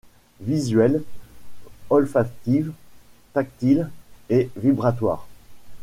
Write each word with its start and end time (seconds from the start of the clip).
Visuelles, 0.39 1.03
olfactives, 1.91 2.71
tactiles 3.33 3.91
et 4.31 4.49
vibratoires… 4.55 5.27